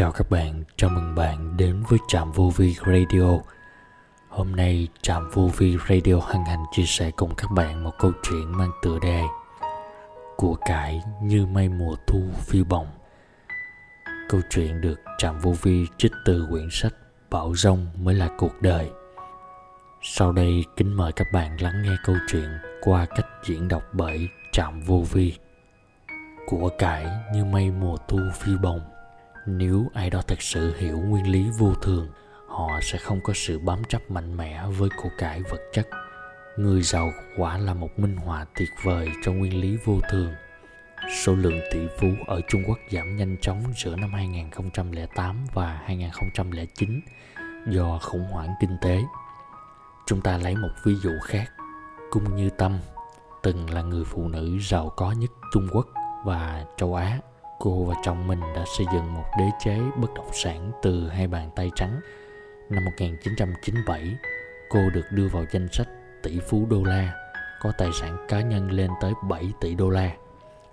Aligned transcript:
Chào 0.00 0.12
các 0.12 0.30
bạn, 0.30 0.64
chào 0.76 0.90
mừng 0.90 1.14
bạn 1.14 1.56
đến 1.56 1.82
với 1.88 1.98
Trạm 2.08 2.32
Vô 2.32 2.50
Vi 2.56 2.74
Radio. 2.86 3.38
Hôm 4.28 4.56
nay 4.56 4.88
Trạm 5.02 5.30
Vô 5.30 5.50
Vi 5.58 5.76
Radio 5.88 6.14
hân 6.14 6.44
hạnh 6.44 6.64
chia 6.72 6.84
sẻ 6.86 7.10
cùng 7.16 7.34
các 7.36 7.50
bạn 7.50 7.84
một 7.84 7.90
câu 7.98 8.12
chuyện 8.22 8.58
mang 8.58 8.70
tựa 8.82 8.98
đề 9.02 9.22
Của 10.36 10.54
cải 10.54 11.02
như 11.22 11.46
mây 11.46 11.68
mùa 11.68 11.96
thu 12.06 12.22
phiêu 12.38 12.64
bồng. 12.64 12.86
Câu 14.28 14.40
chuyện 14.50 14.80
được 14.80 15.00
Trạm 15.18 15.38
Vô 15.38 15.54
Vi 15.62 15.86
trích 15.98 16.12
từ 16.24 16.46
quyển 16.50 16.68
sách 16.70 16.94
Bảo 17.30 17.54
Rông 17.54 17.86
mới 17.94 18.14
là 18.14 18.28
cuộc 18.38 18.62
đời. 18.62 18.90
Sau 20.02 20.32
đây 20.32 20.64
kính 20.76 20.94
mời 20.94 21.12
các 21.12 21.26
bạn 21.32 21.56
lắng 21.60 21.82
nghe 21.82 21.96
câu 22.04 22.16
chuyện 22.28 22.48
qua 22.80 23.06
cách 23.16 23.26
diễn 23.44 23.68
đọc 23.68 23.82
bởi 23.92 24.28
Trạm 24.52 24.80
Vô 24.80 25.04
Vi. 25.12 25.38
Của 26.46 26.70
cải 26.78 27.06
như 27.34 27.44
mây 27.44 27.70
mùa 27.70 27.96
thu 28.08 28.18
phiêu 28.34 28.58
bồng 28.62 28.80
nếu 29.58 29.90
ai 29.94 30.10
đó 30.10 30.22
thật 30.26 30.42
sự 30.42 30.74
hiểu 30.78 30.98
nguyên 30.98 31.30
lý 31.30 31.44
vô 31.58 31.74
thường, 31.74 32.08
họ 32.46 32.80
sẽ 32.82 32.98
không 32.98 33.20
có 33.24 33.32
sự 33.36 33.58
bám 33.58 33.84
chấp 33.84 34.10
mạnh 34.10 34.36
mẽ 34.36 34.62
với 34.78 34.88
của 34.96 35.10
cải 35.18 35.42
vật 35.42 35.60
chất 35.72 35.88
người 36.56 36.82
giàu 36.82 37.12
quả 37.36 37.58
là 37.58 37.74
một 37.74 37.98
minh 37.98 38.16
họa 38.16 38.46
tuyệt 38.58 38.70
vời 38.82 39.08
cho 39.22 39.32
nguyên 39.32 39.60
lý 39.60 39.76
vô 39.84 40.00
thường 40.10 40.32
số 41.24 41.34
lượng 41.34 41.60
tỷ 41.72 41.88
phú 41.98 42.08
ở 42.26 42.40
Trung 42.48 42.62
Quốc 42.66 42.78
giảm 42.90 43.16
nhanh 43.16 43.36
chóng 43.40 43.62
giữa 43.76 43.96
năm 43.96 44.12
2008 44.12 45.46
và 45.54 45.80
2009 45.84 47.00
do 47.68 47.98
khủng 48.02 48.26
hoảng 48.30 48.54
kinh 48.60 48.76
tế. 48.82 49.02
Chúng 50.06 50.20
ta 50.20 50.38
lấy 50.38 50.56
một 50.56 50.70
ví 50.84 50.94
dụ 50.94 51.10
khác. 51.24 51.52
Cung 52.10 52.36
Như 52.36 52.50
Tâm, 52.50 52.78
từng 53.42 53.70
là 53.70 53.82
người 53.82 54.04
phụ 54.04 54.28
nữ 54.28 54.58
giàu 54.60 54.92
có 54.96 55.12
nhất 55.12 55.30
Trung 55.52 55.68
Quốc 55.72 55.86
và 56.24 56.64
châu 56.76 56.94
Á 56.94 57.18
cô 57.60 57.84
và 57.84 57.94
chồng 58.02 58.26
mình 58.26 58.40
đã 58.40 58.64
xây 58.76 58.86
dựng 58.92 59.14
một 59.14 59.24
đế 59.38 59.50
chế 59.58 59.80
bất 59.96 60.14
động 60.14 60.30
sản 60.32 60.72
từ 60.82 61.08
hai 61.08 61.26
bàn 61.26 61.50
tay 61.56 61.70
trắng. 61.74 62.00
Năm 62.70 62.84
1997, 62.84 64.16
cô 64.70 64.90
được 64.90 65.04
đưa 65.10 65.28
vào 65.28 65.44
danh 65.52 65.68
sách 65.72 65.88
tỷ 66.22 66.38
phú 66.48 66.66
đô 66.70 66.84
la, 66.84 67.14
có 67.60 67.72
tài 67.78 67.88
sản 68.00 68.26
cá 68.28 68.40
nhân 68.40 68.70
lên 68.70 68.90
tới 69.00 69.12
7 69.28 69.52
tỷ 69.60 69.74
đô 69.74 69.90
la, 69.90 70.10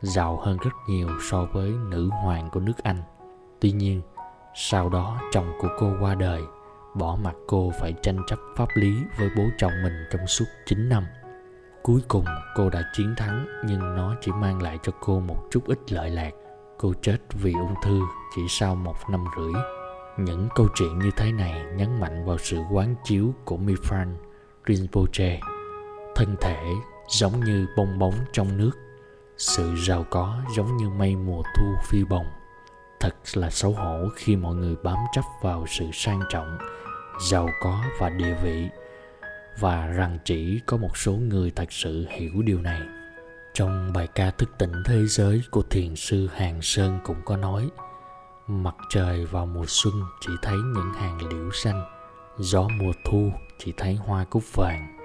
giàu 0.00 0.36
hơn 0.36 0.58
rất 0.64 0.70
nhiều 0.88 1.08
so 1.30 1.44
với 1.44 1.70
nữ 1.70 2.10
hoàng 2.24 2.50
của 2.50 2.60
nước 2.60 2.82
Anh. 2.82 3.02
Tuy 3.60 3.72
nhiên, 3.72 4.02
sau 4.54 4.88
đó 4.88 5.20
chồng 5.32 5.52
của 5.60 5.68
cô 5.80 5.92
qua 6.00 6.14
đời, 6.14 6.42
bỏ 6.94 7.18
mặt 7.24 7.34
cô 7.46 7.72
phải 7.80 7.94
tranh 8.02 8.18
chấp 8.26 8.38
pháp 8.56 8.68
lý 8.74 8.94
với 9.18 9.28
bố 9.36 9.42
chồng 9.58 9.72
mình 9.82 10.04
trong 10.10 10.26
suốt 10.26 10.46
9 10.66 10.88
năm. 10.88 11.04
Cuối 11.82 12.00
cùng 12.08 12.24
cô 12.56 12.70
đã 12.70 12.82
chiến 12.92 13.14
thắng 13.16 13.46
nhưng 13.66 13.96
nó 13.96 14.14
chỉ 14.20 14.32
mang 14.32 14.62
lại 14.62 14.78
cho 14.82 14.92
cô 15.00 15.20
một 15.20 15.44
chút 15.50 15.60
ít 15.66 15.92
lợi 15.92 16.10
lạc 16.10 16.30
cô 16.78 16.92
chết 17.02 17.18
vì 17.32 17.52
ung 17.52 17.74
thư 17.82 18.00
chỉ 18.36 18.42
sau 18.48 18.74
một 18.74 18.96
năm 19.10 19.24
rưỡi. 19.36 19.52
Những 20.18 20.48
câu 20.54 20.68
chuyện 20.74 20.98
như 20.98 21.10
thế 21.16 21.32
này 21.32 21.64
nhấn 21.76 22.00
mạnh 22.00 22.24
vào 22.26 22.38
sự 22.38 22.58
quán 22.72 22.94
chiếu 23.04 23.34
của 23.44 23.56
Mifran 23.56 24.14
Rinpoche. 24.66 25.40
Thân 26.14 26.36
thể 26.40 26.62
giống 27.08 27.40
như 27.44 27.66
bong 27.76 27.98
bóng 27.98 28.14
trong 28.32 28.56
nước, 28.56 28.70
sự 29.36 29.74
giàu 29.76 30.04
có 30.10 30.40
giống 30.56 30.76
như 30.76 30.88
mây 30.88 31.16
mùa 31.16 31.42
thu 31.56 31.66
phi 31.88 32.04
bồng. 32.04 32.26
Thật 33.00 33.14
là 33.34 33.50
xấu 33.50 33.72
hổ 33.72 34.08
khi 34.16 34.36
mọi 34.36 34.54
người 34.54 34.76
bám 34.82 34.98
chấp 35.12 35.24
vào 35.42 35.64
sự 35.68 35.84
sang 35.92 36.20
trọng, 36.28 36.58
giàu 37.30 37.48
có 37.60 37.80
và 37.98 38.10
địa 38.10 38.34
vị 38.42 38.68
và 39.60 39.86
rằng 39.86 40.18
chỉ 40.24 40.60
có 40.66 40.76
một 40.76 40.96
số 40.96 41.12
người 41.12 41.52
thật 41.56 41.72
sự 41.72 42.06
hiểu 42.10 42.42
điều 42.42 42.60
này 42.60 42.80
trong 43.58 43.92
bài 43.92 44.06
ca 44.14 44.30
thức 44.30 44.50
tỉnh 44.58 44.72
thế 44.84 45.06
giới 45.06 45.42
của 45.50 45.62
thiền 45.62 45.96
sư 45.96 46.28
Hàng 46.34 46.62
Sơn 46.62 46.98
cũng 47.04 47.16
có 47.24 47.36
nói, 47.36 47.68
Mặt 48.46 48.74
trời 48.90 49.24
vào 49.24 49.46
mùa 49.46 49.64
xuân 49.68 49.94
chỉ 50.20 50.32
thấy 50.42 50.56
những 50.74 50.92
hàng 50.94 51.18
liễu 51.28 51.50
xanh, 51.52 51.84
Gió 52.38 52.68
mùa 52.68 52.92
thu 53.04 53.30
chỉ 53.58 53.72
thấy 53.76 53.94
hoa 53.94 54.24
cúc 54.24 54.42
vàng. 54.54 54.98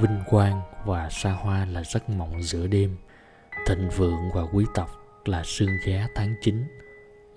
Vinh 0.00 0.20
quang 0.26 0.60
và 0.84 1.08
xa 1.10 1.30
hoa 1.30 1.64
là 1.64 1.82
giấc 1.84 2.08
mộng 2.08 2.42
giữa 2.42 2.66
đêm. 2.66 2.96
Thịnh 3.66 3.88
vượng 3.96 4.30
và 4.34 4.42
quý 4.52 4.64
tộc 4.74 4.90
là 5.24 5.42
sương 5.44 5.76
giá 5.86 6.08
tháng 6.14 6.34
9 6.42 6.64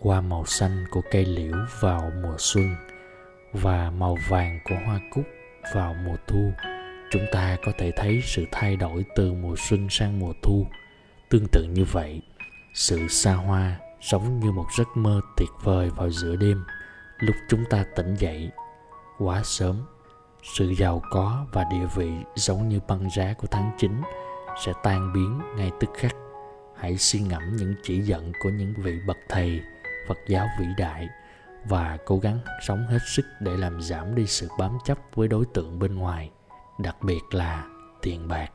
Qua 0.00 0.20
màu 0.20 0.44
xanh 0.46 0.84
của 0.90 1.02
cây 1.10 1.24
liễu 1.24 1.56
vào 1.80 2.12
mùa 2.22 2.36
xuân 2.38 2.74
Và 3.52 3.90
màu 3.90 4.16
vàng 4.28 4.60
của 4.64 4.76
hoa 4.86 5.00
cúc 5.10 5.24
vào 5.74 5.94
mùa 6.04 6.16
thu 6.26 6.52
chúng 7.10 7.26
ta 7.32 7.56
có 7.64 7.72
thể 7.78 7.92
thấy 7.96 8.20
sự 8.24 8.44
thay 8.52 8.76
đổi 8.76 9.04
từ 9.16 9.32
mùa 9.32 9.54
xuân 9.58 9.88
sang 9.90 10.18
mùa 10.18 10.32
thu. 10.42 10.66
Tương 11.30 11.46
tự 11.52 11.64
như 11.64 11.84
vậy, 11.84 12.22
sự 12.74 13.08
xa 13.08 13.34
hoa 13.34 13.76
giống 14.00 14.40
như 14.40 14.52
một 14.52 14.66
giấc 14.78 14.88
mơ 14.94 15.20
tuyệt 15.36 15.48
vời 15.62 15.90
vào 15.90 16.10
giữa 16.10 16.36
đêm. 16.36 16.64
Lúc 17.18 17.36
chúng 17.48 17.64
ta 17.70 17.84
tỉnh 17.96 18.14
dậy, 18.14 18.50
quá 19.18 19.42
sớm, 19.44 19.82
sự 20.42 20.74
giàu 20.74 21.02
có 21.10 21.46
và 21.52 21.64
địa 21.70 21.86
vị 21.96 22.10
giống 22.34 22.68
như 22.68 22.80
băng 22.88 23.10
giá 23.10 23.34
của 23.38 23.46
tháng 23.50 23.70
9 23.78 24.02
sẽ 24.64 24.72
tan 24.82 25.12
biến 25.12 25.40
ngay 25.56 25.70
tức 25.80 25.90
khắc. 25.96 26.16
Hãy 26.76 26.96
suy 26.96 27.20
ngẫm 27.20 27.56
những 27.56 27.74
chỉ 27.82 28.00
dẫn 28.00 28.32
của 28.42 28.48
những 28.48 28.74
vị 28.76 28.98
bậc 29.06 29.16
thầy, 29.28 29.60
phật 30.08 30.18
giáo 30.28 30.46
vĩ 30.60 30.66
đại 30.78 31.08
và 31.68 31.98
cố 32.06 32.18
gắng 32.18 32.38
sống 32.66 32.86
hết 32.88 32.98
sức 33.06 33.24
để 33.40 33.56
làm 33.56 33.82
giảm 33.82 34.14
đi 34.14 34.26
sự 34.26 34.48
bám 34.58 34.78
chấp 34.84 34.98
với 35.14 35.28
đối 35.28 35.44
tượng 35.54 35.78
bên 35.78 35.94
ngoài 35.94 36.30
đặc 36.78 36.96
biệt 37.02 37.20
là 37.30 37.66
tiền 38.02 38.28
bạc. 38.28 38.48